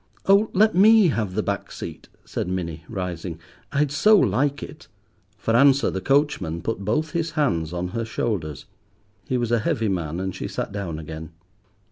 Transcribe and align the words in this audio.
"Oh, 0.25 0.49
let 0.53 0.73
me 0.73 1.09
have 1.09 1.35
the 1.35 1.43
back 1.43 1.71
seat," 1.71 2.09
said 2.25 2.47
Minnie, 2.47 2.83
rising, 2.89 3.37
"I'd 3.71 3.91
so 3.91 4.17
like 4.17 4.63
it." 4.63 4.87
For 5.37 5.55
answer 5.55 5.91
the 5.91 6.01
coachman 6.01 6.63
put 6.63 6.79
both 6.79 7.11
his 7.11 7.33
hands 7.33 7.71
on 7.71 7.89
her 7.89 8.03
shoulders. 8.03 8.65
He 9.27 9.37
was 9.37 9.51
a 9.51 9.59
heavy 9.59 9.89
man, 9.89 10.19
and 10.19 10.33
she 10.33 10.47
sat 10.47 10.71
down 10.71 10.97
again. 10.97 11.33